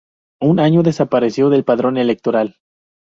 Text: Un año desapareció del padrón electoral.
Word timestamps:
Un 0.41 0.59
año 0.59 0.81
desapareció 0.81 1.51
del 1.51 1.63
padrón 1.63 1.97
electoral. 1.97 2.55